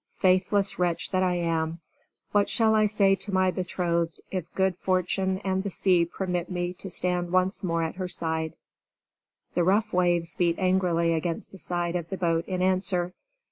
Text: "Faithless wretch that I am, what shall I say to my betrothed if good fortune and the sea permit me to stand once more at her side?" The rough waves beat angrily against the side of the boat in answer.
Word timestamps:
"Faithless 0.17 0.79
wretch 0.79 1.11
that 1.11 1.21
I 1.21 1.35
am, 1.35 1.79
what 2.31 2.49
shall 2.49 2.73
I 2.73 2.87
say 2.87 3.13
to 3.17 3.31
my 3.31 3.51
betrothed 3.51 4.19
if 4.31 4.51
good 4.55 4.75
fortune 4.79 5.37
and 5.43 5.61
the 5.61 5.69
sea 5.69 6.05
permit 6.05 6.49
me 6.49 6.73
to 6.79 6.89
stand 6.89 7.31
once 7.31 7.63
more 7.63 7.83
at 7.83 7.97
her 7.97 8.07
side?" 8.07 8.55
The 9.53 9.63
rough 9.63 9.93
waves 9.93 10.33
beat 10.33 10.57
angrily 10.57 11.13
against 11.13 11.51
the 11.51 11.59
side 11.59 11.95
of 11.95 12.09
the 12.09 12.17
boat 12.17 12.47
in 12.47 12.63
answer. 12.63 13.13